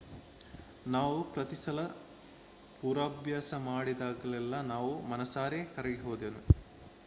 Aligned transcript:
ನಾವು 0.85 1.17
ಪ್ರತಿಸಲ 1.33 1.79
ಪೂರ್ವಾಭ್ಯಾಸ 2.79 3.53
ಮಾಡಿದಾಗಲೆಲ್ಲಾ 3.67 4.61
ನಾನು 4.71 4.91
ಮನಸಾರೆ 5.11 5.61
ಕರಗಿ 5.75 6.01
ಹೋದೆನು 6.01 6.43